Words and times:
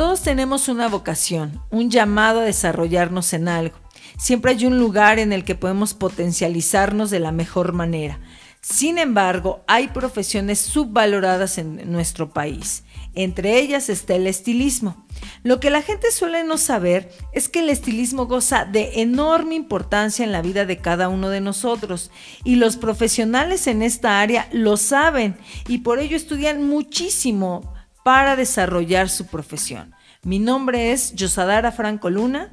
Todos 0.00 0.22
tenemos 0.22 0.68
una 0.68 0.88
vocación, 0.88 1.60
un 1.68 1.90
llamado 1.90 2.40
a 2.40 2.44
desarrollarnos 2.44 3.34
en 3.34 3.48
algo. 3.48 3.76
Siempre 4.16 4.52
hay 4.52 4.64
un 4.64 4.78
lugar 4.78 5.18
en 5.18 5.30
el 5.30 5.44
que 5.44 5.54
podemos 5.54 5.92
potencializarnos 5.92 7.10
de 7.10 7.20
la 7.20 7.32
mejor 7.32 7.74
manera. 7.74 8.18
Sin 8.62 8.96
embargo, 8.96 9.62
hay 9.66 9.88
profesiones 9.88 10.58
subvaloradas 10.58 11.58
en 11.58 11.92
nuestro 11.92 12.30
país. 12.30 12.84
Entre 13.14 13.58
ellas 13.58 13.90
está 13.90 14.14
el 14.14 14.26
estilismo. 14.26 15.06
Lo 15.42 15.60
que 15.60 15.68
la 15.68 15.82
gente 15.82 16.10
suele 16.12 16.44
no 16.44 16.56
saber 16.56 17.12
es 17.34 17.50
que 17.50 17.58
el 17.58 17.68
estilismo 17.68 18.24
goza 18.24 18.64
de 18.64 19.02
enorme 19.02 19.54
importancia 19.54 20.24
en 20.24 20.32
la 20.32 20.40
vida 20.40 20.64
de 20.64 20.78
cada 20.78 21.10
uno 21.10 21.28
de 21.28 21.42
nosotros 21.42 22.10
y 22.42 22.54
los 22.54 22.78
profesionales 22.78 23.66
en 23.66 23.82
esta 23.82 24.22
área 24.22 24.48
lo 24.50 24.78
saben 24.78 25.36
y 25.68 25.78
por 25.78 25.98
ello 25.98 26.16
estudian 26.16 26.66
muchísimo 26.66 27.74
para 28.02 28.36
desarrollar 28.36 29.08
su 29.08 29.26
profesión. 29.26 29.94
Mi 30.22 30.38
nombre 30.38 30.92
es 30.92 31.14
Yosadara 31.14 31.72
Franco 31.72 32.10
Luna. 32.10 32.52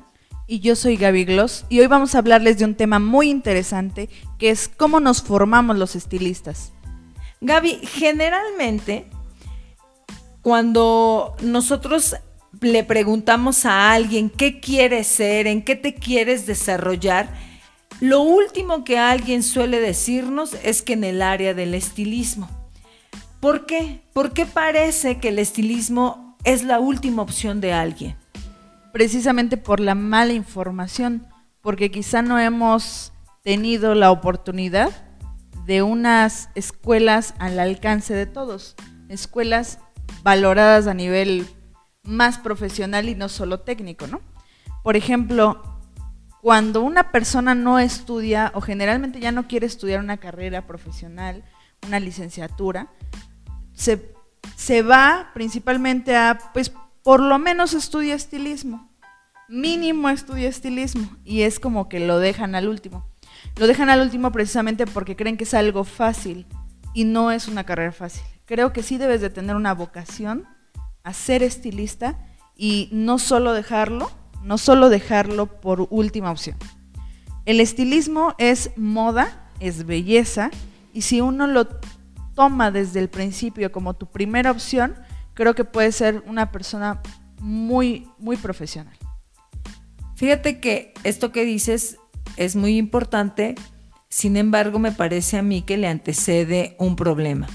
Y 0.50 0.62
yo 0.62 0.78
soy 0.78 0.96
Gaby 0.96 1.26
Gloss 1.26 1.66
y 1.68 1.82
hoy 1.82 1.88
vamos 1.88 2.16
a 2.16 2.20
hablarles 2.20 2.58
de 2.58 2.64
un 2.64 2.76
tema 2.76 3.00
muy 3.00 3.30
interesante 3.30 4.08
que 4.40 4.50
es 4.50 4.70
cómo 4.70 5.02
nos 5.02 5.22
formamos 5.22 5.78
los 5.78 5.98
estilistas. 5.98 6.72
Gaby, 7.42 7.82
generalmente 7.84 9.08
cuando 10.42 11.36
nosotros 11.42 12.16
le 12.62 12.86
preguntamos 12.86 13.66
a 13.66 13.92
alguien 13.92 14.30
qué 14.30 14.62
quieres 14.62 15.08
ser, 15.08 15.48
en 15.48 15.62
qué 15.62 15.76
te 15.76 15.96
quieres 15.96 16.46
desarrollar, 16.46 17.28
lo 18.00 18.22
último 18.22 18.86
que 18.86 18.98
alguien 18.98 19.44
suele 19.44 19.82
decirnos 19.82 20.56
es 20.64 20.82
que 20.82 20.94
en 20.94 21.04
el 21.04 21.22
área 21.22 21.54
del 21.54 21.74
estilismo. 21.74 22.50
¿Por 23.42 23.66
qué? 23.66 24.00
¿Por 24.14 24.32
qué 24.32 24.46
parece 24.46 25.20
que 25.20 25.28
el 25.28 25.40
estilismo 25.40 26.27
es 26.44 26.64
la 26.64 26.80
última 26.80 27.22
opción 27.22 27.62
de 27.62 27.74
alguien? 27.74 28.16
Precisamente 28.94 29.58
por 29.58 29.80
la 29.80 29.96
mala 29.96 30.34
información, 30.34 31.28
porque 31.62 31.92
quizá 31.92 32.22
no 32.22 32.40
hemos 32.40 33.14
tenido 33.44 33.96
la 33.96 34.12
oportunidad 34.12 34.92
de 35.66 35.82
unas 35.82 36.50
escuelas 36.56 37.34
al 37.40 37.60
alcance 37.60 38.14
de 38.14 38.26
todos, 38.26 38.76
escuelas 39.10 39.80
valoradas 40.24 40.88
a 40.88 40.94
nivel 40.94 41.48
más 42.04 42.38
profesional 42.38 43.10
y 43.10 43.16
no 43.16 43.30
solo 43.30 43.60
técnico, 43.60 44.08
¿no? 44.08 44.22
Por 44.84 44.96
ejemplo, 44.96 45.62
cuando 46.42 46.82
una 46.82 47.12
persona 47.12 47.56
no 47.56 47.80
estudia 47.80 48.52
o 48.56 48.62
generalmente 48.62 49.20
ya 49.20 49.34
no 49.34 49.48
quiere 49.48 49.66
estudiar 49.66 50.00
una 50.00 50.18
carrera 50.18 50.66
profesional, 50.66 51.44
una 51.86 52.00
licenciatura, 52.00 52.88
se, 53.74 54.14
se 54.56 54.82
va 54.82 55.32
principalmente 55.34 56.16
a, 56.16 56.40
pues, 56.54 56.72
por 57.04 57.22
lo 57.22 57.40
menos 57.40 57.74
estudia 57.74 58.16
estilismo, 58.16 58.92
mínimo 59.48 60.10
estudia 60.10 60.50
estilismo, 60.50 61.10
y 61.24 61.42
es 61.42 61.60
como 61.60 61.90
que 61.90 62.00
lo 62.00 62.20
dejan 62.20 62.56
al 62.56 62.68
último. 62.68 63.06
Lo 63.56 63.68
dejan 63.68 63.90
al 63.90 64.02
último 64.02 64.32
precisamente 64.32 64.86
porque 64.86 65.16
creen 65.16 65.38
que 65.38 65.46
es 65.46 65.54
algo 65.54 65.84
fácil 65.84 66.46
y 66.94 67.04
no 67.04 67.32
es 67.32 67.48
una 67.48 67.66
carrera 67.66 67.92
fácil. 67.92 68.24
Creo 68.46 68.74
que 68.74 68.84
sí 68.84 68.98
debes 68.98 69.22
de 69.22 69.30
tener 69.30 69.56
una 69.56 69.74
vocación 69.74 70.46
a 71.04 71.14
ser 71.14 71.44
estilista 71.44 72.18
y 72.56 72.90
no 72.92 73.20
solo 73.20 73.54
dejarlo, 73.54 74.12
no 74.44 74.58
solo 74.58 74.90
dejarlo 74.90 75.46
por 75.46 75.88
última 75.90 76.32
opción. 76.32 76.58
El 77.46 77.60
estilismo 77.62 78.36
es 78.38 78.72
moda, 78.76 79.50
es 79.60 79.86
belleza, 79.86 80.52
y 80.94 81.04
si 81.04 81.22
uno 81.22 81.48
lo 81.48 81.68
toma 82.38 82.72
desde 82.72 83.02
el 83.02 83.10
principio 83.10 83.72
como 83.74 83.96
tu 83.96 84.06
primera 84.06 84.52
opción, 84.52 84.96
creo 85.34 85.56
que 85.56 85.66
puede 85.66 85.92
ser 85.92 86.24
una 86.26 86.52
persona 86.54 87.02
muy, 87.42 88.08
muy 88.18 88.38
profesional. 88.38 88.96
Fíjate 90.16 90.62
que 90.62 90.94
esto 91.04 91.34
que 91.34 91.44
dices 91.44 91.98
es 92.38 92.56
muy 92.56 92.78
importante, 92.78 93.56
sin 94.08 94.38
embargo 94.38 94.80
me 94.80 94.94
parece 94.94 95.38
a 95.38 95.42
mí 95.42 95.64
que 95.64 95.78
le 95.78 95.88
antecede 95.88 96.76
un 96.80 96.96
problema 96.96 97.48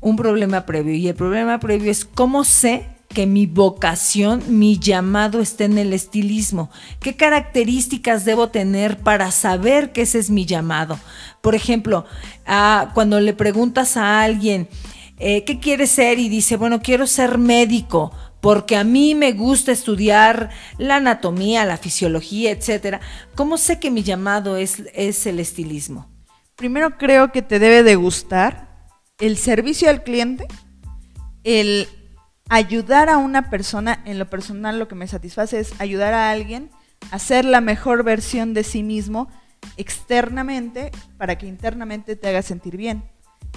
un 0.00 0.16
problema 0.16 0.66
previo. 0.66 0.94
Y 0.94 1.08
el 1.08 1.14
problema 1.14 1.58
previo 1.58 1.90
es 1.90 2.04
cómo 2.04 2.44
sé 2.44 2.86
que 3.18 3.26
mi 3.26 3.46
vocación, 3.46 4.44
mi 4.46 4.78
llamado 4.78 5.40
está 5.40 5.64
en 5.64 5.76
el 5.76 5.92
estilismo. 5.92 6.70
¿Qué 7.00 7.16
características 7.16 8.24
debo 8.24 8.50
tener 8.50 8.98
para 8.98 9.32
saber 9.32 9.90
que 9.90 10.02
ese 10.02 10.20
es 10.20 10.30
mi 10.30 10.46
llamado? 10.46 11.00
Por 11.40 11.56
ejemplo, 11.56 12.04
ah, 12.46 12.92
cuando 12.94 13.18
le 13.18 13.32
preguntas 13.32 13.96
a 13.96 14.20
alguien, 14.20 14.68
eh, 15.18 15.42
¿qué 15.42 15.58
quieres 15.58 15.90
ser? 15.90 16.20
Y 16.20 16.28
dice, 16.28 16.56
bueno, 16.56 16.80
quiero 16.80 17.08
ser 17.08 17.38
médico 17.38 18.12
porque 18.40 18.76
a 18.76 18.84
mí 18.84 19.16
me 19.16 19.32
gusta 19.32 19.72
estudiar 19.72 20.50
la 20.76 20.98
anatomía, 20.98 21.64
la 21.64 21.76
fisiología, 21.76 22.52
etcétera. 22.52 23.00
¿Cómo 23.34 23.58
sé 23.58 23.80
que 23.80 23.90
mi 23.90 24.04
llamado 24.04 24.56
es, 24.56 24.84
es 24.94 25.26
el 25.26 25.40
estilismo? 25.40 26.08
Primero 26.54 26.96
creo 26.96 27.32
que 27.32 27.42
te 27.42 27.58
debe 27.58 27.82
de 27.82 27.96
gustar 27.96 28.86
el 29.18 29.36
servicio 29.38 29.90
al 29.90 30.04
cliente, 30.04 30.46
el 31.42 31.88
ayudar 32.48 33.08
a 33.08 33.18
una 33.18 33.50
persona, 33.50 34.00
en 34.04 34.18
lo 34.18 34.28
personal 34.28 34.78
lo 34.78 34.88
que 34.88 34.94
me 34.94 35.06
satisface 35.06 35.60
es 35.60 35.78
ayudar 35.80 36.14
a 36.14 36.30
alguien 36.30 36.70
a 37.10 37.18
ser 37.18 37.44
la 37.44 37.60
mejor 37.60 38.02
versión 38.02 38.54
de 38.54 38.64
sí 38.64 38.82
mismo 38.82 39.28
externamente 39.76 40.90
para 41.16 41.36
que 41.36 41.46
internamente 41.46 42.16
te 42.16 42.28
haga 42.28 42.42
sentir 42.42 42.76
bien. 42.76 43.04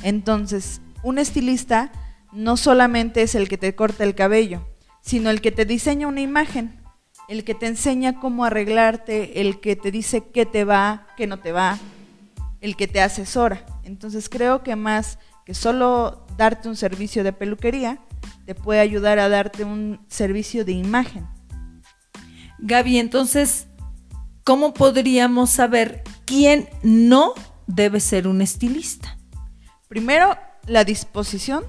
Entonces, 0.03 0.81
un 1.03 1.17
estilista 1.17 1.91
no 2.31 2.57
solamente 2.57 3.21
es 3.21 3.35
el 3.35 3.49
que 3.49 3.57
te 3.57 3.75
corta 3.75 4.03
el 4.03 4.15
cabello, 4.15 4.67
sino 5.01 5.29
el 5.29 5.41
que 5.41 5.51
te 5.51 5.65
diseña 5.65 6.07
una 6.07 6.21
imagen, 6.21 6.81
el 7.27 7.43
que 7.43 7.55
te 7.55 7.67
enseña 7.67 8.19
cómo 8.19 8.45
arreglarte, 8.45 9.41
el 9.41 9.59
que 9.59 9.75
te 9.75 9.91
dice 9.91 10.23
qué 10.31 10.45
te 10.45 10.63
va, 10.63 11.07
qué 11.17 11.27
no 11.27 11.39
te 11.39 11.51
va, 11.51 11.77
el 12.61 12.75
que 12.75 12.87
te 12.87 13.01
asesora. 13.01 13.65
Entonces 13.83 14.29
creo 14.29 14.63
que 14.63 14.75
más 14.75 15.17
que 15.45 15.53
solo 15.53 16.25
darte 16.37 16.69
un 16.69 16.75
servicio 16.75 17.23
de 17.23 17.33
peluquería 17.33 17.99
te 18.45 18.55
puede 18.55 18.79
ayudar 18.79 19.19
a 19.19 19.29
darte 19.29 19.63
un 19.63 19.99
servicio 20.07 20.65
de 20.65 20.73
imagen. 20.73 21.27
Gaby, 22.59 22.99
entonces, 22.99 23.67
¿cómo 24.43 24.73
podríamos 24.73 25.49
saber 25.49 26.03
quién 26.25 26.69
no 26.83 27.33
debe 27.67 27.99
ser 27.99 28.27
un 28.27 28.41
estilista? 28.41 29.17
Primero, 29.87 30.37
la 30.67 30.83
disposición 30.83 31.63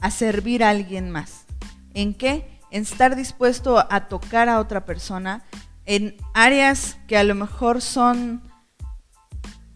a 0.00 0.10
servir 0.10 0.64
a 0.64 0.70
alguien 0.70 1.10
más. 1.10 1.46
¿En 1.94 2.14
qué? 2.14 2.60
En 2.70 2.82
estar 2.82 3.16
dispuesto 3.16 3.78
a 3.78 4.08
tocar 4.08 4.48
a 4.48 4.58
otra 4.58 4.84
persona 4.84 5.44
en 5.86 6.16
áreas 6.32 6.98
que 7.06 7.16
a 7.16 7.24
lo 7.24 7.34
mejor 7.34 7.80
son 7.80 8.42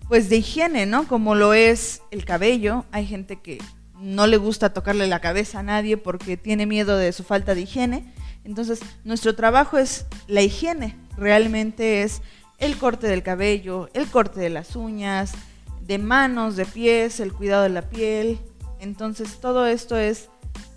pues 0.09 0.29
de 0.31 0.39
higiene, 0.39 0.87
¿no? 0.87 1.07
Como 1.07 1.35
lo 1.35 1.53
es 1.53 2.03
el 2.11 2.25
cabello. 2.25 2.87
Hay 2.93 3.07
gente 3.07 3.41
que 3.41 3.59
no 4.01 4.27
le 4.27 4.37
gusta 4.37 4.73
tocarle 4.73 5.07
la 5.07 5.21
cabeza 5.21 5.61
a 5.61 5.63
nadie 5.63 5.97
porque 5.97 6.37
tiene 6.37 6.67
miedo 6.67 6.97
de 6.97 7.13
su 7.13 7.25
falta 7.25 7.55
de 7.55 7.63
higiene. 7.63 8.13
Entonces, 8.45 8.81
nuestro 9.05 9.35
trabajo 9.35 9.79
es 9.79 10.07
la 10.27 10.43
higiene. 10.43 10.97
Realmente 11.17 12.03
es 12.03 12.23
el 12.59 12.77
corte 12.79 13.07
del 13.07 13.23
cabello, 13.23 13.89
el 13.95 14.07
corte 14.09 14.41
de 14.41 14.51
las 14.51 14.77
uñas, 14.77 15.33
de 15.81 15.99
manos, 15.99 16.57
de 16.57 16.65
pies, 16.65 17.21
el 17.21 17.33
cuidado 17.33 17.65
de 17.65 17.71
la 17.71 17.83
piel. 17.83 18.39
Entonces, 18.81 19.41
todo 19.41 19.67
esto 19.67 19.97
es 19.97 20.29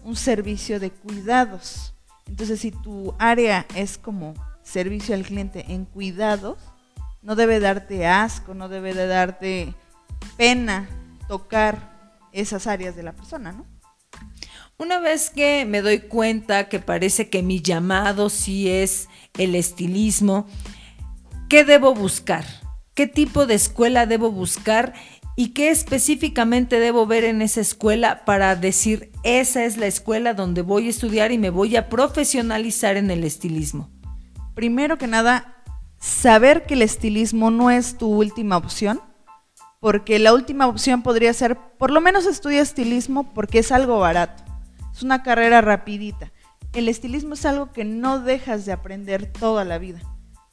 un 0.03 0.15
servicio 0.15 0.79
de 0.79 0.91
cuidados. 0.91 1.93
Entonces, 2.27 2.59
si 2.59 2.71
tu 2.71 3.13
área 3.19 3.65
es 3.75 3.97
como 3.97 4.33
servicio 4.63 5.15
al 5.15 5.23
cliente 5.23 5.65
en 5.69 5.85
cuidados, 5.85 6.57
no 7.21 7.35
debe 7.35 7.59
darte 7.59 8.07
asco, 8.07 8.53
no 8.53 8.69
debe 8.69 8.93
de 8.93 9.05
darte 9.05 9.75
pena 10.37 10.89
tocar 11.27 12.00
esas 12.33 12.67
áreas 12.67 12.95
de 12.95 13.03
la 13.03 13.13
persona, 13.13 13.51
¿no? 13.51 13.65
Una 14.77 14.99
vez 14.99 15.29
que 15.29 15.65
me 15.65 15.81
doy 15.81 15.99
cuenta 15.99 16.67
que 16.67 16.79
parece 16.79 17.29
que 17.29 17.43
mi 17.43 17.61
llamado 17.61 18.29
sí 18.29 18.67
es 18.67 19.09
el 19.37 19.53
estilismo, 19.53 20.47
¿qué 21.49 21.63
debo 21.63 21.93
buscar? 21.93 22.45
¿Qué 22.95 23.05
tipo 23.05 23.45
de 23.45 23.53
escuela 23.53 24.07
debo 24.07 24.31
buscar? 24.31 24.93
¿Y 25.35 25.49
qué 25.49 25.69
específicamente 25.69 26.79
debo 26.79 27.05
ver 27.05 27.23
en 27.23 27.41
esa 27.41 27.61
escuela 27.61 28.25
para 28.25 28.55
decir, 28.55 29.11
esa 29.23 29.65
es 29.65 29.77
la 29.77 29.87
escuela 29.87 30.33
donde 30.33 30.61
voy 30.61 30.87
a 30.87 30.89
estudiar 30.89 31.31
y 31.31 31.37
me 31.37 31.51
voy 31.51 31.75
a 31.75 31.87
profesionalizar 31.87 32.97
en 32.97 33.11
el 33.11 33.23
estilismo? 33.23 33.89
Primero 34.55 34.97
que 34.97 35.07
nada, 35.07 35.63
saber 35.99 36.65
que 36.65 36.73
el 36.73 36.81
estilismo 36.81 37.51
no 37.51 37.69
es 37.69 37.97
tu 37.97 38.07
última 38.07 38.57
opción, 38.57 38.99
porque 39.81 40.19
la 40.19 40.33
última 40.33 40.67
opción 40.67 41.01
podría 41.01 41.33
ser, 41.33 41.57
por 41.57 41.89
lo 41.89 41.99
menos 41.99 42.27
estudia 42.27 42.61
estilismo 42.61 43.33
porque 43.33 43.59
es 43.59 43.71
algo 43.71 43.99
barato, 43.99 44.43
es 44.93 45.01
una 45.01 45.23
carrera 45.23 45.59
rapidita. 45.59 46.31
El 46.71 46.87
estilismo 46.87 47.33
es 47.33 47.45
algo 47.45 47.73
que 47.73 47.83
no 47.83 48.19
dejas 48.19 48.65
de 48.65 48.71
aprender 48.71 49.25
toda 49.25 49.65
la 49.65 49.79
vida. 49.79 49.99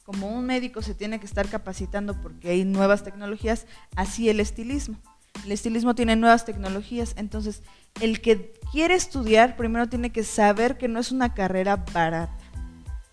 Como 0.03 0.27
un 0.27 0.47
médico 0.47 0.81
se 0.81 0.95
tiene 0.95 1.19
que 1.19 1.27
estar 1.27 1.47
capacitando 1.47 2.19
porque 2.19 2.49
hay 2.49 2.65
nuevas 2.65 3.03
tecnologías, 3.03 3.67
así 3.95 4.29
el 4.29 4.39
estilismo. 4.39 4.97
El 5.45 5.51
estilismo 5.51 5.93
tiene 5.93 6.15
nuevas 6.15 6.43
tecnologías, 6.43 7.13
entonces 7.15 7.61
el 8.01 8.21
que 8.21 8.53
quiere 8.71 8.95
estudiar 8.95 9.55
primero 9.55 9.87
tiene 9.87 10.11
que 10.11 10.23
saber 10.23 10.79
que 10.79 10.87
no 10.87 10.99
es 10.99 11.11
una 11.11 11.35
carrera 11.35 11.85
barata. 11.93 12.35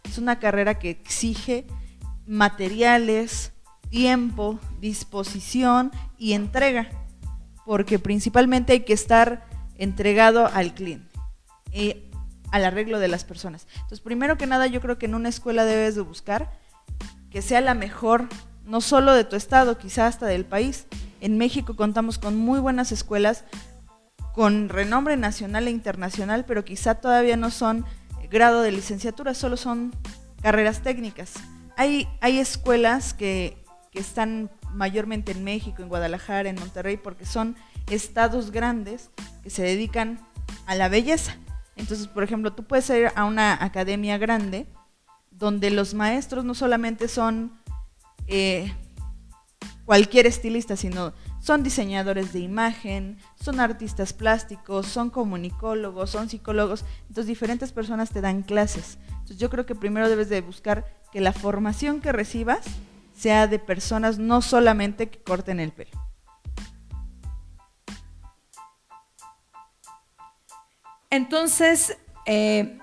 Es 0.02 0.16
una 0.16 0.38
carrera 0.38 0.78
que 0.78 0.88
exige 0.88 1.66
materiales, 2.26 3.52
tiempo, 3.90 4.58
disposición 4.80 5.92
y 6.18 6.32
entrega, 6.32 6.88
porque 7.64 7.98
principalmente 7.98 8.72
hay 8.72 8.80
que 8.80 8.92
estar 8.92 9.46
entregado 9.76 10.46
al 10.46 10.74
cliente 10.74 11.18
y 11.72 12.04
al 12.50 12.64
arreglo 12.64 12.98
de 12.98 13.08
las 13.08 13.24
personas. 13.24 13.66
Entonces, 13.74 14.00
primero 14.00 14.38
que 14.38 14.46
nada, 14.46 14.66
yo 14.66 14.80
creo 14.80 14.98
que 14.98 15.06
en 15.06 15.14
una 15.14 15.28
escuela 15.28 15.64
debes 15.64 15.94
de 15.94 16.00
buscar 16.00 16.50
que 17.30 17.42
sea 17.42 17.60
la 17.60 17.74
mejor, 17.74 18.28
no 18.64 18.80
solo 18.80 19.12
de 19.12 19.24
tu 19.24 19.36
estado, 19.36 19.78
quizá 19.78 20.06
hasta 20.06 20.26
del 20.26 20.44
país. 20.44 20.86
En 21.20 21.38
México 21.38 21.76
contamos 21.76 22.18
con 22.18 22.36
muy 22.36 22.60
buenas 22.60 22.92
escuelas 22.92 23.44
con 24.32 24.68
renombre 24.68 25.16
nacional 25.16 25.66
e 25.66 25.70
internacional, 25.70 26.44
pero 26.44 26.64
quizá 26.64 26.96
todavía 26.96 27.36
no 27.36 27.50
son 27.50 27.84
grado 28.30 28.62
de 28.62 28.72
licenciatura, 28.72 29.34
solo 29.34 29.56
son 29.56 29.94
carreras 30.42 30.82
técnicas. 30.82 31.34
Hay, 31.76 32.08
hay 32.20 32.38
escuelas 32.38 33.14
que, 33.14 33.62
que 33.96 34.02
están 34.02 34.50
mayormente 34.74 35.32
en 35.32 35.42
México, 35.42 35.80
en 35.80 35.88
Guadalajara, 35.88 36.50
en 36.50 36.56
Monterrey, 36.56 36.98
porque 36.98 37.24
son 37.24 37.56
estados 37.90 38.50
grandes 38.50 39.08
que 39.42 39.48
se 39.48 39.62
dedican 39.62 40.20
a 40.66 40.74
la 40.74 40.90
belleza. 40.90 41.38
Entonces, 41.76 42.06
por 42.06 42.22
ejemplo, 42.22 42.52
tú 42.52 42.64
puedes 42.64 42.90
ir 42.90 43.08
a 43.16 43.24
una 43.24 43.56
academia 43.64 44.18
grande 44.18 44.66
donde 45.30 45.70
los 45.70 45.94
maestros 45.94 46.44
no 46.44 46.52
solamente 46.52 47.08
son 47.08 47.58
eh, 48.26 48.70
cualquier 49.86 50.26
estilista, 50.26 50.76
sino 50.76 51.14
son 51.40 51.62
diseñadores 51.62 52.34
de 52.34 52.40
imagen, 52.40 53.16
son 53.40 53.60
artistas 53.60 54.12
plásticos, 54.12 54.86
son 54.88 55.08
comunicólogos, 55.08 56.10
son 56.10 56.28
psicólogos. 56.28 56.84
Entonces, 57.08 57.28
diferentes 57.28 57.72
personas 57.72 58.10
te 58.10 58.20
dan 58.20 58.42
clases. 58.42 58.98
Entonces, 59.08 59.38
yo 59.38 59.48
creo 59.48 59.64
que 59.64 59.74
primero 59.74 60.10
debes 60.10 60.28
de 60.28 60.42
buscar 60.42 60.84
que 61.12 61.22
la 61.22 61.32
formación 61.32 62.02
que 62.02 62.12
recibas 62.12 62.66
sea 63.16 63.46
de 63.46 63.58
personas 63.58 64.18
no 64.18 64.42
solamente 64.42 65.08
que 65.08 65.18
corten 65.18 65.60
el 65.60 65.72
pelo. 65.72 65.90
Entonces, 71.10 71.96
eh, 72.26 72.78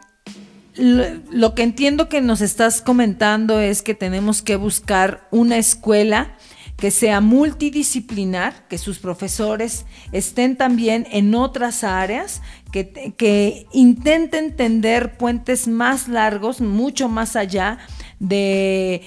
lo, 0.76 1.54
que 1.54 1.64
entiendo 1.64 2.10
que 2.10 2.22
nos 2.22 2.42
estás 2.42 2.82
comentando 2.82 3.60
es 3.60 3.82
que 3.82 3.94
tenemos 3.94 4.42
que 4.42 4.56
buscar 4.56 5.28
una 5.30 5.58
escuela 5.58 6.36
que 6.78 6.90
sea 6.90 7.22
multidisciplinar, 7.22 8.68
que 8.68 8.80
sus 8.80 8.98
profesores 8.98 9.86
estén 10.12 10.58
también 10.58 11.08
en 11.12 11.36
otras 11.36 11.84
áreas, 11.84 12.42
que, 12.72 13.14
que 13.16 13.68
intenten 13.72 14.56
tender 14.56 15.18
puentes 15.18 15.68
más 15.68 16.08
largos, 16.08 16.60
mucho 16.60 17.08
más 17.10 17.36
allá 17.36 17.78
de 18.20 19.04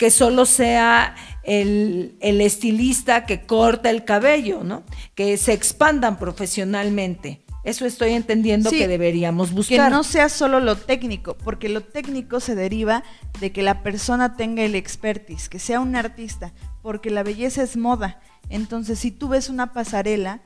que 0.00 0.10
solo 0.10 0.46
sea 0.46 1.14
el, 1.42 2.16
el, 2.20 2.40
estilista 2.40 3.26
que 3.26 3.44
corta 3.44 3.90
el 3.90 4.06
cabello, 4.06 4.64
¿no? 4.64 4.82
Que 5.14 5.36
se 5.36 5.52
expandan 5.52 6.18
profesionalmente. 6.18 7.44
Eso 7.64 7.84
estoy 7.84 8.14
entendiendo 8.14 8.70
que 8.70 8.88
deberíamos 8.88 9.52
buscar. 9.52 9.90
Que 9.90 9.94
no 9.94 10.02
sea 10.02 10.30
solo 10.30 10.58
lo 10.58 10.76
técnico, 10.76 11.36
porque 11.36 11.68
lo 11.68 11.82
técnico 11.82 12.40
se 12.40 12.54
deriva 12.54 13.04
de 13.40 13.52
que 13.52 13.60
la 13.60 13.82
persona 13.82 14.36
tenga 14.36 14.62
el 14.62 14.74
expertise, 14.74 15.50
que 15.50 15.58
sea 15.58 15.80
un 15.80 15.94
artista, 15.94 16.54
porque 16.80 17.10
la 17.10 17.22
belleza 17.22 17.62
es 17.62 17.76
moda. 17.76 18.22
Entonces, 18.48 18.98
si 18.98 19.10
tú 19.10 19.28
ves 19.28 19.50
una 19.50 19.74
pasarela, 19.74 20.40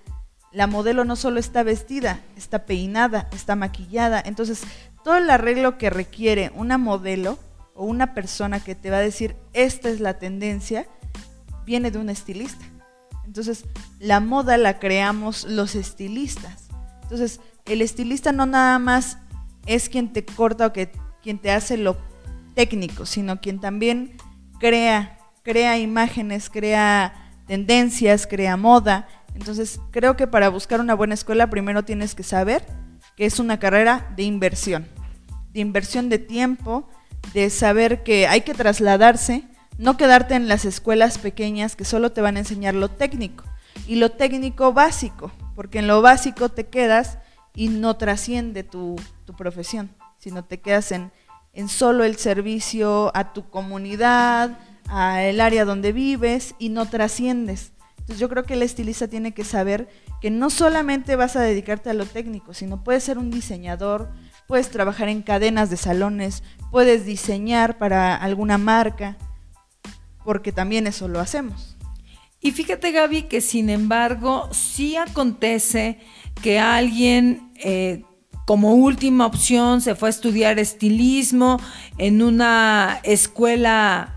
la 0.51 0.67
modelo 0.67 1.05
no 1.05 1.15
solo 1.15 1.39
está 1.39 1.63
vestida, 1.63 2.23
está 2.37 2.67
peinada, 2.67 3.29
está 3.33 3.55
maquillada. 3.55 4.21
Entonces, 4.27 4.63
todo 5.05 5.19
el 5.19 5.31
arreglo 5.31 5.79
que 5.79 5.91
requiere 5.91 6.51
una 6.57 6.77
modelo 6.77 7.39
o 7.75 7.85
una 7.85 8.15
persona 8.15 8.61
que 8.61 8.75
te 8.75 8.91
va 8.91 8.99
a 8.99 9.01
decir, 9.01 9.37
esta 9.53 9.89
es 9.89 10.01
la 10.01 10.19
tendencia, 10.19 10.87
viene 11.65 11.91
de 11.91 11.99
un 11.99 12.11
estilista. 12.11 12.65
Entonces, 13.27 13.65
la 13.99 14.21
moda 14.21 14.57
la 14.57 14.79
creamos 14.79 15.45
los 15.45 15.75
estilistas. 15.75 16.69
Entonces, 17.03 17.41
el 17.67 17.83
estilista 17.83 18.33
no 18.33 18.47
nada 18.47 18.79
más 18.79 19.19
es 19.67 19.89
quien 19.89 20.13
te 20.13 20.25
corta 20.25 20.67
o 20.67 20.73
que, 20.73 20.93
quien 21.23 21.39
te 21.39 21.51
hace 21.51 21.77
lo 21.77 21.97
técnico, 22.55 23.07
sino 23.07 23.41
quien 23.41 23.61
también 23.61 24.17
crea, 24.61 25.19
crea 25.43 25.79
imágenes, 25.79 26.51
crea 26.51 27.33
tendencias, 27.47 28.27
crea 28.27 28.57
moda. 28.57 29.09
Entonces, 29.35 29.81
creo 29.91 30.17
que 30.17 30.27
para 30.27 30.49
buscar 30.49 30.81
una 30.81 30.95
buena 30.95 31.15
escuela 31.15 31.51
primero 31.51 31.85
tienes 31.85 32.15
que 32.15 32.23
saber 32.23 32.65
que 33.17 33.27
es 33.27 33.39
una 33.39 33.59
carrera 33.59 34.13
de 34.17 34.25
inversión, 34.25 34.87
de 35.53 35.61
inversión 35.61 36.09
de 36.09 36.19
tiempo, 36.19 36.89
de 37.33 37.51
saber 37.51 38.03
que 38.03 38.27
hay 38.27 38.43
que 38.43 38.55
trasladarse, 38.55 39.45
no 39.79 39.97
quedarte 39.97 40.35
en 40.35 40.49
las 40.49 40.65
escuelas 40.65 41.19
pequeñas 41.19 41.77
que 41.77 41.85
solo 41.85 42.13
te 42.13 42.21
van 42.21 42.37
a 42.37 42.41
enseñar 42.41 42.75
lo 42.75 42.89
técnico 42.89 43.45
y 43.87 43.97
lo 43.97 44.11
técnico 44.11 44.73
básico, 44.73 45.33
porque 45.55 45.81
en 45.81 45.87
lo 45.87 46.03
básico 46.03 46.49
te 46.49 46.67
quedas 46.67 47.19
y 47.55 47.69
no 47.69 47.97
trasciende 47.97 48.63
tu, 48.63 48.97
profesión, 49.37 49.91
sino 50.19 50.45
te 50.45 50.61
quedas 50.61 50.93
en, 50.93 51.11
en 51.53 51.69
solo 51.69 52.05
el 52.05 52.17
servicio 52.17 53.11
a 53.17 53.33
tu 53.33 53.49
comunidad, 53.49 54.59
a 54.89 55.23
el 55.23 55.41
área 55.41 55.65
donde 55.65 55.93
vives 55.93 56.55
y 56.59 56.69
no 56.69 56.89
trasciendes. 56.89 57.73
Entonces 57.99 58.21
yo 58.21 58.29
creo 58.29 58.45
que 58.45 58.55
el 58.55 58.63
estilista 58.63 59.09
tiene 59.09 59.33
que 59.33 59.45
saber 59.45 59.89
que 60.21 60.31
no 60.31 60.51
solamente 60.51 61.17
vas 61.17 61.37
a 61.37 61.41
dedicarte 61.41 61.91
a 61.91 61.95
lo 61.95 62.07
técnico, 62.07 62.53
sino 62.55 62.85
puedes 62.85 63.03
ser 63.03 63.19
un 63.19 63.31
diseñador, 63.31 64.11
puedes 64.47 64.71
trabajar 64.71 65.09
en 65.09 65.23
cadenas 65.23 65.71
de 65.71 65.77
salones, 65.77 66.43
puedes 66.71 67.07
diseñar 67.07 67.79
para 67.79 68.15
alguna 68.17 68.59
marca, 68.59 69.17
porque 70.25 70.53
también 70.53 70.87
eso 70.87 71.09
lo 71.09 71.21
hacemos. 71.21 71.77
Y 72.41 72.53
fíjate 72.53 72.93
Gaby 72.93 73.23
que 73.23 73.41
sin 73.41 73.71
embargo 73.71 74.49
sí 74.53 74.97
acontece 74.97 75.99
que 76.43 76.59
alguien 76.59 77.51
eh, 77.57 78.05
como 78.47 78.75
última 78.75 79.27
opción 79.27 79.81
se 79.81 79.95
fue 79.95 80.09
a 80.09 80.11
estudiar 80.11 80.59
estilismo 80.59 81.59
en 81.97 82.23
una 82.23 83.01
escuela 83.03 84.17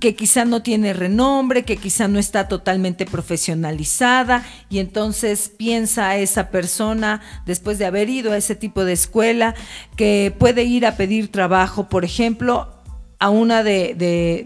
que 0.00 0.16
quizá 0.16 0.44
no 0.44 0.62
tiene 0.62 0.94
renombre, 0.94 1.64
que 1.64 1.76
quizá 1.76 2.08
no 2.08 2.18
está 2.18 2.48
totalmente 2.48 3.04
profesionalizada 3.06 4.44
y 4.70 4.78
entonces 4.78 5.50
piensa 5.50 6.16
esa 6.16 6.50
persona, 6.50 7.20
después 7.46 7.78
de 7.78 7.86
haber 7.86 8.08
ido 8.08 8.32
a 8.32 8.38
ese 8.38 8.56
tipo 8.56 8.84
de 8.84 8.94
escuela, 8.94 9.54
que 9.96 10.34
puede 10.36 10.64
ir 10.64 10.86
a 10.86 10.96
pedir 10.96 11.30
trabajo, 11.30 11.88
por 11.88 12.04
ejemplo, 12.04 12.72
a 13.18 13.28
una 13.28 13.62
de, 13.62 13.94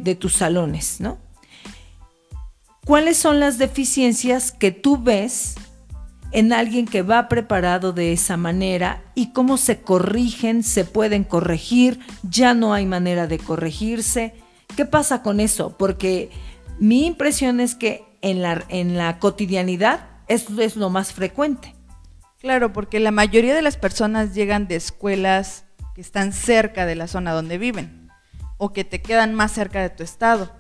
de 0.01 0.15
tus 0.17 0.35
salones, 0.35 1.01
¿no? 1.01 1.19
¿Cuáles 2.85 3.17
son 3.17 3.41
las 3.41 3.57
deficiencias 3.57 4.53
que 4.53 4.73
tú 4.73 4.99
ves 4.99 5.55
en 6.33 6.53
alguien 6.53 6.85
que 6.87 7.03
va 7.03 7.29
preparado 7.29 7.93
de 7.93 8.13
esa 8.13 8.37
manera 8.37 9.05
y 9.15 9.33
cómo 9.33 9.57
se 9.57 9.81
corrigen, 9.81 10.65
se 10.65 10.85
pueden 10.85 11.23
corregir, 11.23 12.01
ya 12.25 12.53
no 12.53 12.75
hay 12.75 12.85
manera 12.85 13.27
de 13.29 13.39
corregirse? 13.39 14.35
¿Qué 14.77 14.85
pasa 14.85 15.23
con 15.23 15.41
eso? 15.41 15.77
Porque 15.77 16.31
mi 16.79 17.07
impresión 17.07 17.61
es 17.61 17.75
que 17.75 18.05
en 18.23 18.43
la, 18.43 18.65
en 18.69 18.97
la 18.97 19.19
cotidianidad 19.19 20.09
esto 20.29 20.61
es 20.61 20.77
lo 20.77 20.91
más 20.91 21.13
frecuente. 21.13 21.75
Claro, 22.41 22.73
porque 22.73 23.01
la 23.01 23.11
mayoría 23.11 23.55
de 23.55 23.63
las 23.63 23.77
personas 23.77 24.35
llegan 24.35 24.67
de 24.69 24.77
escuelas 24.77 25.65
que 25.95 26.01
están 26.01 26.33
cerca 26.33 26.87
de 26.87 26.95
la 26.95 27.07
zona 27.07 27.33
donde 27.33 27.59
viven 27.59 28.11
o 28.59 28.73
que 28.73 28.85
te 28.85 29.01
quedan 29.01 29.35
más 29.35 29.53
cerca 29.53 29.81
de 29.81 29.91
tu 29.91 30.03
estado 30.03 30.51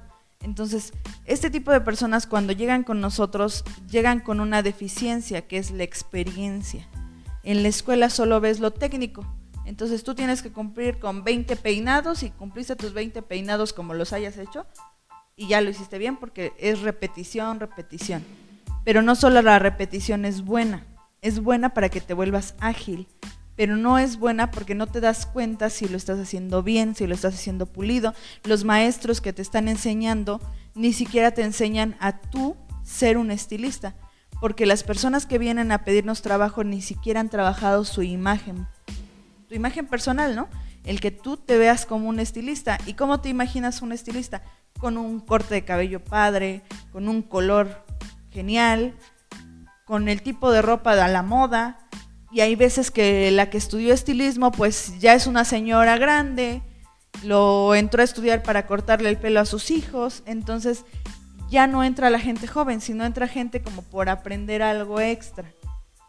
entonces, 0.44 0.92
este 1.24 1.48
tipo 1.48 1.72
de 1.72 1.80
personas 1.80 2.26
cuando 2.26 2.52
llegan 2.52 2.84
con 2.84 3.00
nosotros, 3.00 3.64
llegan 3.90 4.20
con 4.20 4.40
una 4.40 4.62
deficiencia 4.62 5.48
que 5.48 5.56
es 5.56 5.70
la 5.70 5.84
experiencia. 5.84 6.86
En 7.42 7.62
la 7.62 7.68
escuela 7.68 8.10
solo 8.10 8.40
ves 8.40 8.60
lo 8.60 8.70
técnico. 8.70 9.26
Entonces 9.64 10.04
tú 10.04 10.14
tienes 10.14 10.42
que 10.42 10.52
cumplir 10.52 10.98
con 10.98 11.24
20 11.24 11.56
peinados 11.56 12.22
y 12.22 12.30
cumpliste 12.30 12.76
tus 12.76 12.92
20 12.92 13.22
peinados 13.22 13.72
como 13.72 13.94
los 13.94 14.12
hayas 14.12 14.36
hecho 14.38 14.66
y 15.36 15.48
ya 15.48 15.60
lo 15.60 15.70
hiciste 15.70 15.98
bien 15.98 16.16
porque 16.16 16.52
es 16.58 16.80
repetición, 16.80 17.60
repetición. 17.60 18.24
Pero 18.84 19.02
no 19.02 19.14
solo 19.14 19.42
la 19.42 19.58
repetición 19.58 20.24
es 20.24 20.44
buena, 20.44 20.86
es 21.22 21.40
buena 21.40 21.74
para 21.74 21.88
que 21.88 22.00
te 22.00 22.14
vuelvas 22.14 22.54
ágil, 22.60 23.08
pero 23.56 23.76
no 23.76 23.98
es 23.98 24.18
buena 24.18 24.50
porque 24.50 24.74
no 24.74 24.86
te 24.86 25.00
das 25.00 25.26
cuenta 25.26 25.70
si 25.70 25.88
lo 25.88 25.96
estás 25.96 26.18
haciendo 26.18 26.62
bien, 26.62 26.94
si 26.94 27.06
lo 27.06 27.14
estás 27.14 27.34
haciendo 27.34 27.66
pulido. 27.66 28.14
Los 28.44 28.64
maestros 28.64 29.20
que 29.20 29.32
te 29.32 29.42
están 29.42 29.68
enseñando 29.68 30.40
ni 30.74 30.92
siquiera 30.92 31.30
te 31.32 31.42
enseñan 31.42 31.96
a 32.00 32.20
tú 32.20 32.56
ser 32.82 33.16
un 33.16 33.30
estilista, 33.30 33.94
porque 34.40 34.66
las 34.66 34.82
personas 34.82 35.24
que 35.24 35.38
vienen 35.38 35.72
a 35.72 35.84
pedirnos 35.84 36.20
trabajo 36.20 36.64
ni 36.64 36.82
siquiera 36.82 37.20
han 37.20 37.30
trabajado 37.30 37.84
su 37.84 38.02
imagen, 38.02 38.66
imagen 39.56 39.86
personal, 39.86 40.34
¿no? 40.36 40.48
El 40.84 41.00
que 41.00 41.10
tú 41.10 41.36
te 41.36 41.58
veas 41.58 41.86
como 41.86 42.08
un 42.08 42.20
estilista. 42.20 42.78
¿Y 42.86 42.94
cómo 42.94 43.20
te 43.20 43.28
imaginas 43.28 43.82
un 43.82 43.92
estilista? 43.92 44.42
Con 44.78 44.96
un 44.98 45.20
corte 45.20 45.54
de 45.54 45.64
cabello 45.64 46.02
padre, 46.02 46.62
con 46.92 47.08
un 47.08 47.22
color 47.22 47.84
genial, 48.30 48.94
con 49.84 50.08
el 50.08 50.22
tipo 50.22 50.50
de 50.50 50.62
ropa 50.62 50.96
de 50.96 51.12
la 51.12 51.22
moda. 51.22 51.78
Y 52.32 52.40
hay 52.40 52.56
veces 52.56 52.90
que 52.90 53.30
la 53.30 53.48
que 53.48 53.58
estudió 53.58 53.94
estilismo, 53.94 54.50
pues 54.50 54.98
ya 54.98 55.14
es 55.14 55.26
una 55.26 55.44
señora 55.44 55.96
grande, 55.98 56.62
lo 57.22 57.74
entró 57.74 58.00
a 58.00 58.04
estudiar 58.04 58.42
para 58.42 58.66
cortarle 58.66 59.08
el 59.08 59.18
pelo 59.18 59.40
a 59.40 59.44
sus 59.44 59.70
hijos, 59.70 60.22
entonces 60.26 60.84
ya 61.48 61.66
no 61.66 61.84
entra 61.84 62.10
la 62.10 62.18
gente 62.18 62.46
joven, 62.46 62.80
sino 62.80 63.04
entra 63.04 63.28
gente 63.28 63.62
como 63.62 63.82
por 63.82 64.08
aprender 64.08 64.62
algo 64.62 65.00
extra. 65.00 65.52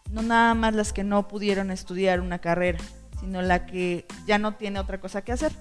No 0.09 0.21
nada 0.21 0.53
más 0.53 0.73
las 0.73 0.93
que 0.93 1.03
no 1.03 1.27
pudieron 1.27 1.71
estudiar 1.71 2.21
una 2.21 2.39
carrera, 2.39 2.79
sino 3.19 3.41
la 3.41 3.65
que 3.65 4.05
ya 4.25 4.37
no 4.37 4.55
tiene 4.55 4.79
otra 4.79 4.99
cosa 4.99 5.21
que 5.21 5.31
hacer. 5.31 5.51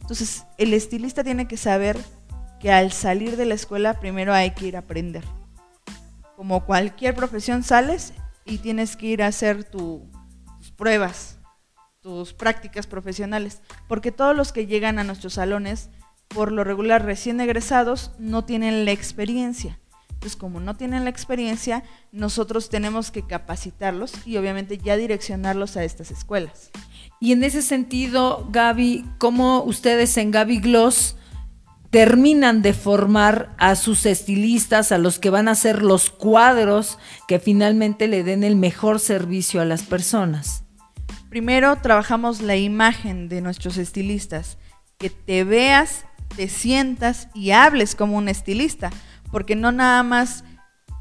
Entonces, 0.00 0.44
el 0.58 0.74
estilista 0.74 1.24
tiene 1.24 1.46
que 1.46 1.56
saber 1.56 1.98
que 2.60 2.70
al 2.70 2.92
salir 2.92 3.36
de 3.36 3.46
la 3.46 3.54
escuela 3.54 3.98
primero 4.00 4.34
hay 4.34 4.52
que 4.52 4.66
ir 4.66 4.76
a 4.76 4.80
aprender. 4.80 5.24
Como 6.36 6.64
cualquier 6.64 7.14
profesión 7.14 7.62
sales 7.62 8.12
y 8.44 8.58
tienes 8.58 8.96
que 8.96 9.06
ir 9.06 9.22
a 9.22 9.28
hacer 9.28 9.64
tus 9.64 10.02
pruebas, 10.76 11.38
tus 12.00 12.32
prácticas 12.32 12.86
profesionales, 12.86 13.60
porque 13.88 14.12
todos 14.12 14.36
los 14.36 14.52
que 14.52 14.66
llegan 14.66 14.98
a 14.98 15.04
nuestros 15.04 15.34
salones, 15.34 15.90
por 16.28 16.52
lo 16.52 16.64
regular 16.64 17.04
recién 17.04 17.40
egresados, 17.40 18.12
no 18.18 18.44
tienen 18.44 18.84
la 18.84 18.92
experiencia. 18.92 19.79
Entonces, 20.20 20.36
como 20.36 20.60
no 20.60 20.76
tienen 20.76 21.04
la 21.04 21.10
experiencia, 21.10 21.82
nosotros 22.12 22.68
tenemos 22.68 23.10
que 23.10 23.26
capacitarlos 23.26 24.12
y 24.26 24.36
obviamente 24.36 24.76
ya 24.76 24.98
direccionarlos 24.98 25.78
a 25.78 25.84
estas 25.84 26.10
escuelas. 26.10 26.70
Y 27.20 27.32
en 27.32 27.42
ese 27.42 27.62
sentido, 27.62 28.46
Gaby, 28.50 29.06
¿cómo 29.16 29.62
ustedes 29.62 30.14
en 30.18 30.30
Gaby 30.30 30.60
Gloss 30.60 31.16
terminan 31.88 32.60
de 32.60 32.74
formar 32.74 33.54
a 33.56 33.76
sus 33.76 34.04
estilistas, 34.04 34.92
a 34.92 34.98
los 34.98 35.18
que 35.18 35.30
van 35.30 35.48
a 35.48 35.52
hacer 35.52 35.80
los 35.80 36.10
cuadros 36.10 36.98
que 37.26 37.38
finalmente 37.38 38.06
le 38.06 38.22
den 38.22 38.44
el 38.44 38.56
mejor 38.56 39.00
servicio 39.00 39.62
a 39.62 39.64
las 39.64 39.84
personas? 39.84 40.64
Primero 41.30 41.76
trabajamos 41.76 42.42
la 42.42 42.56
imagen 42.56 43.30
de 43.30 43.40
nuestros 43.40 43.78
estilistas, 43.78 44.58
que 44.98 45.08
te 45.08 45.44
veas, 45.44 46.04
te 46.36 46.46
sientas 46.50 47.28
y 47.32 47.52
hables 47.52 47.94
como 47.94 48.18
un 48.18 48.28
estilista, 48.28 48.90
porque 49.30 49.56
no 49.56 49.72
nada 49.72 50.02
más 50.02 50.44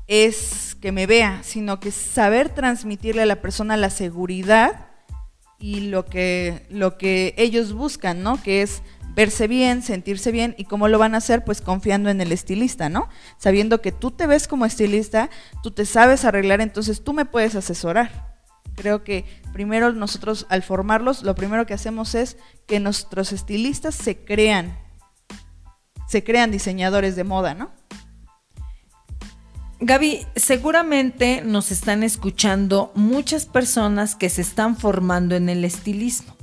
es 0.08 0.76
que 0.82 0.92
me 0.92 1.06
vea, 1.06 1.42
sino 1.44 1.80
que 1.80 1.92
saber 1.92 2.50
transmitirle 2.50 3.22
a 3.22 3.28
la 3.28 3.42
persona 3.42 3.78
la 3.78 3.90
seguridad 3.90 4.88
y 5.60 5.82
lo 5.82 6.06
que, 6.06 6.66
lo 6.70 6.98
que 6.98 7.36
ellos 7.38 7.74
buscan, 7.74 8.24
¿no? 8.24 8.42
Que 8.42 8.62
es 8.62 8.82
verse 9.14 9.48
bien, 9.48 9.84
sentirse 9.84 10.32
bien 10.32 10.56
y 10.58 10.64
cómo 10.64 10.88
lo 10.88 10.98
van 10.98 11.14
a 11.14 11.18
hacer, 11.18 11.44
pues 11.44 11.62
confiando 11.62 12.10
en 12.10 12.22
el 12.22 12.32
estilista, 12.32 12.90
¿no? 12.90 13.10
Sabiendo 13.38 13.82
que 13.82 13.92
tú 13.92 14.12
te 14.12 14.28
ves 14.28 14.48
como 14.48 14.66
estilista, 14.66 15.30
tú 15.62 15.72
te 15.72 15.86
sabes 15.86 16.26
arreglar, 16.26 16.62
entonces 16.62 17.04
tú 17.04 17.14
me 17.14 17.26
puedes 17.26 17.56
asesorar. 17.56 18.40
Creo 18.76 19.04
que 19.04 19.26
primero 19.52 19.92
nosotros 19.92 20.48
al 20.50 20.64
formarlos, 20.64 21.24
lo 21.24 21.36
primero 21.36 21.66
que 21.66 21.74
hacemos 21.74 22.16
es 22.16 22.38
que 22.66 22.80
nuestros 22.80 23.34
estilistas 23.34 23.94
se 23.94 24.24
crean, 24.24 24.80
se 26.08 26.24
crean 26.24 26.50
diseñadores 26.50 27.16
de 27.16 27.26
moda, 27.26 27.54
¿no? 27.54 27.72
Gaby, 29.82 30.26
seguramente 30.36 31.42
nos 31.42 31.72
están 31.72 32.04
escuchando 32.04 32.92
muchas 32.96 33.46
personas 33.46 34.14
que 34.14 34.30
se 34.30 34.42
están 34.42 34.76
formando 34.76 35.38
en 35.38 35.48
el 35.48 35.64
estilismo. 35.64 36.36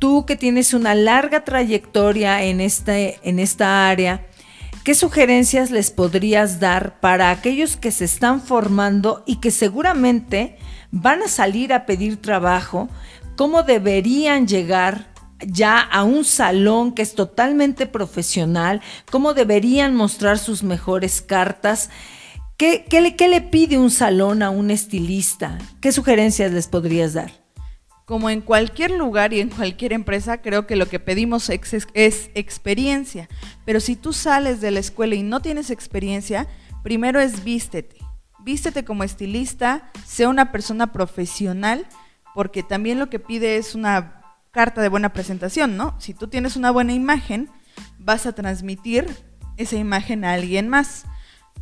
Tú 0.00 0.26
que 0.26 0.34
tienes 0.34 0.74
una 0.74 0.96
larga 0.96 1.44
trayectoria 1.44 2.42
en, 2.42 2.60
este, 2.60 3.20
en 3.22 3.38
esta 3.38 3.88
área, 3.88 4.26
¿qué 4.82 4.96
sugerencias 4.96 5.70
les 5.70 5.92
podrías 5.92 6.58
dar 6.58 6.98
para 6.98 7.30
aquellos 7.30 7.76
que 7.76 7.92
se 7.92 8.04
están 8.04 8.42
formando 8.42 9.22
y 9.24 9.36
que 9.36 9.52
seguramente 9.52 10.58
van 10.90 11.22
a 11.22 11.28
salir 11.28 11.72
a 11.72 11.86
pedir 11.86 12.20
trabajo? 12.20 12.88
¿Cómo 13.36 13.62
deberían 13.62 14.48
llegar 14.48 15.14
ya 15.40 15.80
a 15.80 16.04
un 16.04 16.24
salón 16.24 16.92
que 16.92 17.02
es 17.02 17.14
totalmente 17.14 17.86
profesional? 17.86 18.80
¿Cómo 19.10 19.34
deberían 19.34 19.94
mostrar 19.94 20.38
sus 20.38 20.62
mejores 20.62 21.20
cartas? 21.20 21.90
¿Qué, 22.56 22.86
le, 22.90 23.40
pide 23.42 23.76
un 23.76 23.90
salón 23.90 24.42
a 24.42 24.48
un 24.48 24.70
estilista? 24.70 25.58
¿Qué 25.82 25.92
sugerencias 25.92 26.52
les 26.52 26.68
podrías 26.68 27.12
dar? 27.12 27.30
Como 28.06 28.30
en 28.30 28.40
cualquier 28.40 28.92
lugar 28.92 29.34
y 29.34 29.40
en 29.40 29.50
cualquier 29.50 29.92
empresa, 29.92 30.40
creo 30.40 30.66
que 30.66 30.76
lo 30.76 30.86
que 30.86 30.98
pedimos 30.98 31.50
es, 31.50 31.86
es, 31.92 32.30
experiencia. 32.34 33.28
Pero 33.66 33.80
si 33.80 33.94
tú 33.94 34.14
sales 34.14 34.62
de 34.62 34.70
la 34.70 34.80
escuela 34.80 35.14
y 35.14 35.22
no 35.22 35.42
tienes 35.42 35.70
experiencia, 35.70 36.46
primero 36.82 37.20
es 37.20 37.44
vístete. 37.44 37.96
Vístete 38.42 38.84
como 38.84 39.04
estilista, 39.04 39.90
sea 40.06 40.30
una 40.30 40.50
persona 40.50 40.92
profesional, 40.92 41.86
porque 42.34 42.62
también 42.62 42.98
lo 42.98 43.10
que 43.10 43.18
pide 43.18 43.56
es 43.56 43.74
una 43.74 44.15
carta 44.56 44.80
de 44.80 44.88
buena 44.88 45.12
presentación, 45.12 45.76
¿no? 45.76 45.94
Si 45.98 46.14
tú 46.14 46.28
tienes 46.28 46.56
una 46.56 46.70
buena 46.70 46.94
imagen, 46.94 47.50
vas 47.98 48.24
a 48.24 48.32
transmitir 48.32 49.06
esa 49.58 49.76
imagen 49.76 50.24
a 50.24 50.32
alguien 50.32 50.66
más 50.66 51.04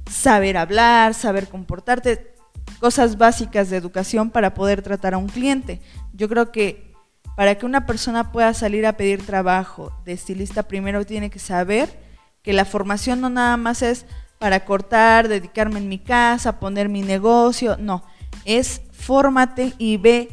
saber 0.08 0.56
hablar, 0.56 1.12
saber 1.12 1.48
comportarte, 1.48 2.36
cosas 2.78 3.18
básicas 3.18 3.68
de 3.68 3.78
educación 3.78 4.30
para 4.30 4.54
poder 4.54 4.80
tratar 4.80 5.14
a 5.14 5.18
un 5.18 5.26
cliente. 5.26 5.80
Yo 6.12 6.28
creo 6.28 6.52
que 6.52 6.94
para 7.36 7.56
que 7.56 7.66
una 7.66 7.84
persona 7.84 8.30
pueda 8.30 8.54
salir 8.54 8.86
a 8.86 8.96
pedir 8.96 9.26
trabajo 9.26 9.92
de 10.04 10.12
estilista, 10.12 10.62
primero 10.62 11.04
tiene 11.04 11.30
que 11.30 11.40
saber 11.40 11.98
que 12.42 12.52
la 12.52 12.64
formación 12.64 13.20
no 13.20 13.28
nada 13.28 13.56
más 13.56 13.82
es 13.82 14.06
para 14.38 14.64
cortar, 14.64 15.26
dedicarme 15.26 15.78
en 15.78 15.88
mi 15.88 15.98
casa, 15.98 16.60
poner 16.60 16.88
mi 16.88 17.02
negocio, 17.02 17.76
no, 17.76 18.04
es 18.44 18.82
fórmate 18.92 19.72
y 19.78 19.96
ve 19.96 20.28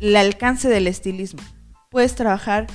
el 0.00 0.16
alcance 0.16 0.70
del 0.70 0.86
estilismo. 0.86 1.42
Puedes 1.90 2.14
trabajar 2.14 2.66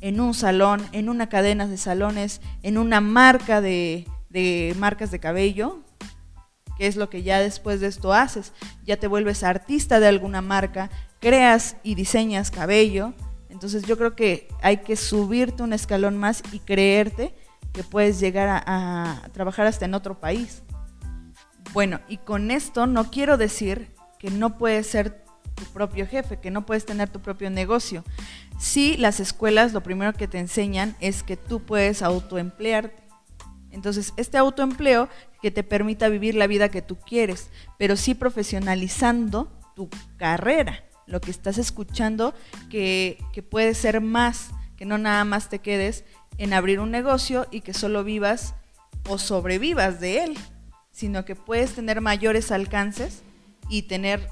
en 0.00 0.20
un 0.20 0.34
salón, 0.34 0.86
en 0.92 1.08
una 1.08 1.28
cadena 1.28 1.66
de 1.66 1.76
salones, 1.76 2.40
en 2.62 2.78
una 2.78 3.00
marca 3.00 3.60
de, 3.60 4.06
de 4.28 4.74
marcas 4.78 5.10
de 5.10 5.20
cabello, 5.20 5.80
que 6.76 6.86
es 6.86 6.96
lo 6.96 7.10
que 7.10 7.22
ya 7.22 7.40
después 7.40 7.80
de 7.80 7.88
esto 7.88 8.12
haces. 8.12 8.52
Ya 8.84 8.96
te 8.98 9.08
vuelves 9.08 9.42
artista 9.42 10.00
de 10.00 10.08
alguna 10.08 10.40
marca, 10.40 10.90
creas 11.20 11.76
y 11.82 11.94
diseñas 11.94 12.50
cabello. 12.50 13.14
Entonces 13.48 13.84
yo 13.84 13.96
creo 13.98 14.14
que 14.14 14.48
hay 14.62 14.78
que 14.78 14.96
subirte 14.96 15.62
un 15.62 15.72
escalón 15.72 16.16
más 16.16 16.42
y 16.52 16.60
creerte 16.60 17.34
que 17.72 17.82
puedes 17.82 18.20
llegar 18.20 18.62
a, 18.66 19.22
trabajar 19.32 19.66
hasta 19.66 19.84
en 19.84 19.94
otro 19.94 20.20
país. 20.20 20.62
Bueno, 21.72 22.00
y 22.08 22.18
con 22.18 22.50
esto 22.50 22.86
no 22.86 23.10
quiero 23.10 23.36
decir 23.36 23.94
que 24.18 24.30
no 24.30 24.56
puedes 24.56 24.86
ser 24.86 25.24
tu 25.58 25.64
propio 25.66 26.06
jefe, 26.06 26.38
que 26.38 26.50
no 26.50 26.64
puedes 26.64 26.86
tener 26.86 27.08
tu 27.08 27.20
propio 27.20 27.50
negocio. 27.50 28.04
Sí, 28.58 28.96
las 28.96 29.20
escuelas 29.20 29.72
lo 29.72 29.82
primero 29.82 30.12
que 30.12 30.28
te 30.28 30.38
enseñan 30.38 30.96
es 31.00 31.22
que 31.22 31.36
tú 31.36 31.60
puedes 31.60 32.02
autoemplearte. 32.02 33.02
Entonces, 33.70 34.14
este 34.16 34.38
autoempleo 34.38 35.08
que 35.42 35.50
te 35.50 35.62
permita 35.62 36.08
vivir 36.08 36.34
la 36.34 36.46
vida 36.46 36.68
que 36.68 36.82
tú 36.82 36.96
quieres, 36.96 37.50
pero 37.78 37.96
sí 37.96 38.14
profesionalizando 38.14 39.52
tu 39.76 39.88
carrera, 40.16 40.84
lo 41.06 41.20
que 41.20 41.30
estás 41.30 41.58
escuchando 41.58 42.34
que, 42.70 43.18
que 43.32 43.42
puede 43.42 43.74
ser 43.74 44.00
más, 44.00 44.50
que 44.76 44.84
no 44.84 44.98
nada 44.98 45.24
más 45.24 45.48
te 45.48 45.58
quedes 45.58 46.04
en 46.38 46.52
abrir 46.52 46.80
un 46.80 46.90
negocio 46.90 47.46
y 47.50 47.60
que 47.60 47.74
solo 47.74 48.04
vivas 48.04 48.54
o 49.08 49.18
sobrevivas 49.18 50.00
de 50.00 50.24
él, 50.24 50.38
sino 50.90 51.24
que 51.24 51.36
puedes 51.36 51.74
tener 51.74 52.00
mayores 52.00 52.50
alcances 52.50 53.22
y 53.68 53.82
tener 53.82 54.28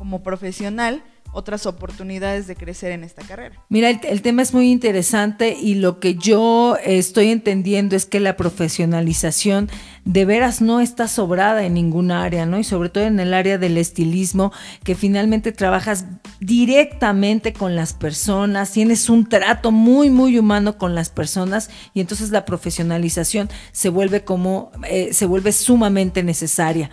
como 0.00 0.22
profesional 0.22 1.02
otras 1.32 1.66
oportunidades 1.66 2.46
de 2.46 2.56
crecer 2.56 2.90
en 2.90 3.04
esta 3.04 3.22
carrera. 3.22 3.62
Mira, 3.68 3.90
el, 3.90 4.22
tema 4.22 4.40
es 4.40 4.54
muy 4.54 4.70
interesante 4.72 5.54
y 5.60 5.74
lo 5.74 6.00
que 6.00 6.14
yo 6.14 6.78
estoy 6.82 7.28
entendiendo 7.28 7.96
es 7.96 8.06
que 8.06 8.18
la 8.18 8.34
profesionalización 8.34 9.68
de 10.06 10.24
veras 10.24 10.62
no 10.62 10.80
está 10.80 11.06
sobrada 11.06 11.64
en 11.64 11.74
ningún 11.74 12.12
área, 12.12 12.46
¿no? 12.46 12.58
Y 12.58 12.64
sobre 12.64 12.88
todo 12.88 13.04
en 13.04 13.20
el 13.20 13.34
área 13.34 13.58
del 13.58 13.76
estilismo, 13.76 14.52
que 14.84 14.94
finalmente 14.94 15.52
trabajas 15.52 16.06
directamente 16.40 17.52
con 17.52 17.76
las 17.76 17.92
personas, 17.92 18.72
tienes 18.72 19.10
un 19.10 19.28
trato 19.28 19.70
muy, 19.70 20.08
muy 20.08 20.38
humano 20.38 20.78
con 20.78 20.94
las 20.94 21.10
personas 21.10 21.68
y 21.92 22.00
entonces 22.00 22.30
la 22.30 22.46
profesionalización 22.46 23.50
se 23.72 23.90
vuelve 23.90 24.24
como, 24.24 24.72
eh, 24.88 25.12
se 25.12 25.26
vuelve 25.26 25.52
sumamente 25.52 26.22
necesaria. 26.22 26.90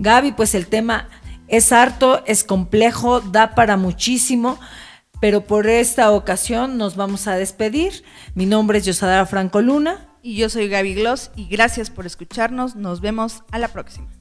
Gaby, 0.00 0.32
pues 0.32 0.54
el 0.54 0.66
tema 0.66 1.08
es 1.48 1.72
harto, 1.72 2.22
es 2.26 2.44
complejo, 2.44 3.20
da 3.20 3.54
para 3.54 3.76
muchísimo, 3.76 4.58
pero 5.20 5.44
por 5.46 5.66
esta 5.66 6.12
ocasión 6.12 6.78
nos 6.78 6.96
vamos 6.96 7.26
a 7.26 7.36
despedir. 7.36 8.04
Mi 8.34 8.46
nombre 8.46 8.78
es 8.78 8.84
Yosadara 8.84 9.26
Franco 9.26 9.60
Luna. 9.60 10.04
Y 10.20 10.36
yo 10.36 10.48
soy 10.48 10.68
Gaby 10.68 10.94
Gloss 10.94 11.30
y 11.36 11.46
gracias 11.46 11.90
por 11.90 12.04
escucharnos. 12.04 12.76
Nos 12.76 13.00
vemos 13.00 13.44
a 13.50 13.58
la 13.58 13.68
próxima. 13.68 14.17